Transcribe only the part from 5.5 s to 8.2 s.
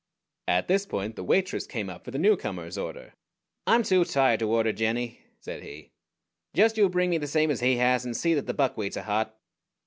he. "Just you bring me the same as he has, and